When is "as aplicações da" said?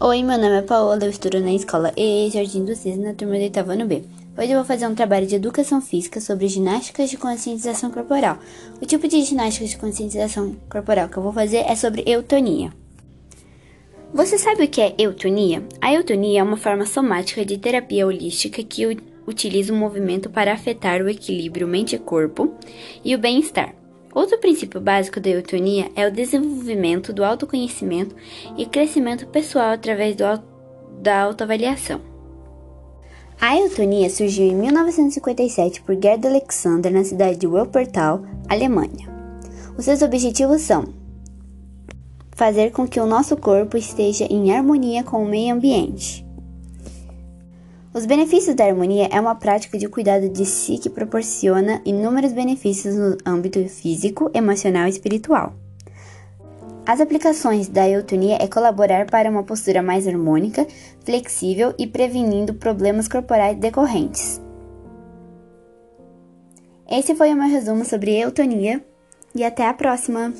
56.86-57.88